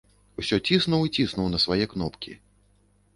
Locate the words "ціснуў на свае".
1.15-1.85